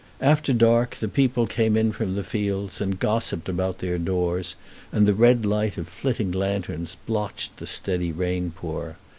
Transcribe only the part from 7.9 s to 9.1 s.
rainpour.